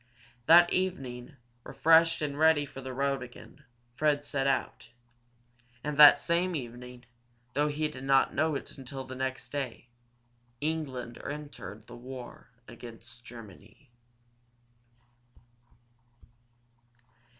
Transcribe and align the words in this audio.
That 0.47 0.73
evening, 0.73 1.35
refreshed 1.63 2.23
and 2.23 2.35
ready 2.39 2.65
for 2.65 2.81
the 2.81 2.91
road 2.91 3.21
again, 3.21 3.63
Fred 3.93 4.25
set 4.25 4.47
out. 4.47 4.89
And 5.83 5.95
that 5.95 6.17
same 6.17 6.55
evening, 6.55 7.05
though 7.53 7.67
he 7.67 7.87
did 7.87 8.03
not 8.03 8.33
know 8.33 8.55
it 8.55 8.79
until 8.79 9.03
the 9.03 9.13
next 9.13 9.51
day, 9.51 9.89
England 10.59 11.21
entered 11.23 11.85
the 11.85 11.95
war 11.97 12.49
against 12.67 13.23
Germany. 13.23 13.91